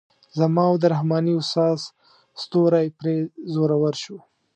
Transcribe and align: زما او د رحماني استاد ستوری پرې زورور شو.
زما 0.39 0.63
او 0.69 0.75
د 0.81 0.83
رحماني 0.93 1.33
استاد 1.41 1.77
ستوری 2.41 2.87
پرې 2.97 3.15
زورور 3.53 3.93
شو. 4.03 4.17